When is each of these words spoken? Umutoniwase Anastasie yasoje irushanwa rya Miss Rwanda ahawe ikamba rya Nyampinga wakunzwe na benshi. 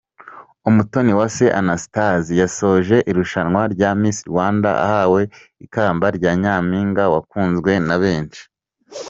Umutoniwase 0.69 1.45
Anastasie 1.59 2.39
yasoje 2.43 2.95
irushanwa 3.11 3.61
rya 3.73 3.89
Miss 4.01 4.17
Rwanda 4.29 4.69
ahawe 4.85 5.21
ikamba 5.65 6.05
rya 6.17 6.31
Nyampinga 6.41 7.03
wakunzwe 7.13 7.71
na 7.87 7.95
benshi. 8.03 8.41